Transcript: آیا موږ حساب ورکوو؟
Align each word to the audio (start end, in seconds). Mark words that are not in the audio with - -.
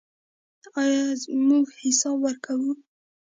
آیا 0.81 1.01
موږ 1.47 1.65
حساب 1.81 2.17
ورکوو؟ 2.21 2.71